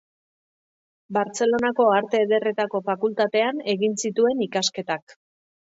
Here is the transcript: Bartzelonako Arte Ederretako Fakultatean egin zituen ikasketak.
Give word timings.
Bartzelonako 1.17 1.85
Arte 1.99 2.23
Ederretako 2.27 2.83
Fakultatean 2.89 3.63
egin 3.77 3.97
zituen 4.07 4.45
ikasketak. 4.51 5.19